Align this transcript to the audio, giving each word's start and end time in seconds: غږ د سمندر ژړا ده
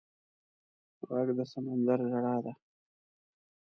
غږ 1.09 1.27
د 1.37 1.39
سمندر 1.51 1.99
ژړا 2.11 2.35
ده 2.45 2.53